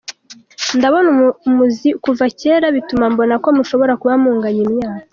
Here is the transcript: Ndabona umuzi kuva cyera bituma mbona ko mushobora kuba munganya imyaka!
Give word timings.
Ndabona 0.77 1.09
umuzi 1.49 1.89
kuva 2.03 2.25
cyera 2.39 2.65
bituma 2.75 3.05
mbona 3.13 3.35
ko 3.43 3.49
mushobora 3.57 3.93
kuba 4.01 4.13
munganya 4.23 4.63
imyaka! 4.69 5.05